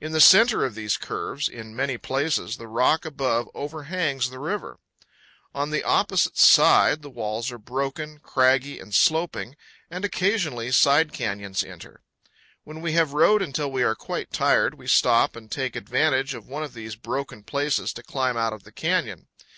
In 0.00 0.12
the 0.12 0.22
center 0.22 0.64
of 0.64 0.74
these 0.74 0.96
curves, 0.96 1.46
in 1.46 1.76
many 1.76 1.98
places, 1.98 2.56
the 2.56 2.66
rock 2.66 3.04
above 3.04 3.46
overhangs 3.52 4.30
the 4.30 4.38
river. 4.38 4.78
On 5.54 5.68
the 5.68 5.84
opposite 5.84 6.38
side 6.38 7.02
the 7.02 7.10
walls 7.10 7.52
are 7.52 7.58
broken, 7.58 8.20
craggy, 8.20 8.80
and 8.80 8.94
sloping, 8.94 9.56
and 9.90 10.02
occasionally 10.02 10.72
side 10.72 11.12
canyons 11.12 11.62
enter. 11.62 12.00
When 12.64 12.80
we 12.80 12.92
have 12.92 13.12
rowed 13.12 13.42
until 13.42 13.70
we 13.70 13.82
are 13.82 13.94
quite 13.94 14.32
tired 14.32 14.76
we 14.78 14.86
stop 14.88 15.36
and 15.36 15.50
take 15.50 15.76
advantage 15.76 16.32
of 16.32 16.48
one 16.48 16.62
of 16.62 16.72
these 16.72 16.96
broken 16.96 17.42
places 17.42 17.92
to 17.92 18.02
climb 18.02 18.38
out 18.38 18.54
of 18.54 18.62
the 18.62 18.72
canyon. 18.72 19.26